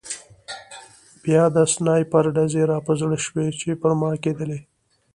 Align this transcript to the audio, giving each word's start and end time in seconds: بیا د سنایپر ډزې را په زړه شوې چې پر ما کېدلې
بیا 1.23 1.43
د 1.55 1.57
سنایپر 1.73 2.23
ډزې 2.35 2.63
را 2.71 2.77
په 2.87 2.91
زړه 2.99 3.17
شوې 3.25 3.47
چې 3.59 3.69
پر 3.81 3.91
ما 3.99 4.11
کېدلې 4.23 4.59